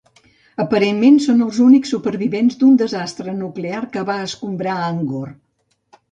Aparentment 0.61 1.17
són 1.25 1.41
els 1.47 1.57
únics 1.65 1.91
supervivents 1.95 2.57
d'un 2.61 2.79
desastre 2.83 3.33
nuclear 3.41 3.83
que 3.97 4.03
va 4.09 4.15
escombrar 4.29 4.79
Angor. 4.87 5.29